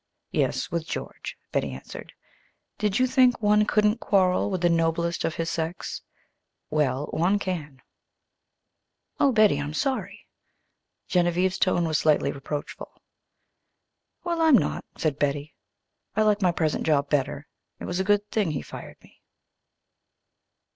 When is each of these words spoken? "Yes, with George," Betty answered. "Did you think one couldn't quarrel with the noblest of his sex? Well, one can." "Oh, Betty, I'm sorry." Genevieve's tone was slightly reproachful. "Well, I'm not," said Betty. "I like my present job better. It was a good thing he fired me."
"Yes, 0.31 0.71
with 0.71 0.87
George," 0.87 1.37
Betty 1.51 1.69
answered. 1.73 2.11
"Did 2.79 2.97
you 2.97 3.05
think 3.05 3.39
one 3.39 3.67
couldn't 3.67 3.99
quarrel 3.99 4.49
with 4.49 4.61
the 4.61 4.67
noblest 4.69 5.23
of 5.23 5.35
his 5.35 5.47
sex? 5.51 6.01
Well, 6.71 7.05
one 7.11 7.37
can." 7.37 7.83
"Oh, 9.19 9.31
Betty, 9.31 9.59
I'm 9.61 9.75
sorry." 9.75 10.25
Genevieve's 11.07 11.59
tone 11.59 11.85
was 11.87 11.99
slightly 11.99 12.31
reproachful. 12.31 12.91
"Well, 14.23 14.41
I'm 14.41 14.57
not," 14.57 14.85
said 14.97 15.19
Betty. 15.19 15.53
"I 16.15 16.23
like 16.23 16.41
my 16.41 16.51
present 16.51 16.83
job 16.83 17.07
better. 17.11 17.45
It 17.79 17.85
was 17.85 17.99
a 17.99 18.03
good 18.03 18.27
thing 18.31 18.49
he 18.49 18.63
fired 18.63 18.97
me." 19.03 19.21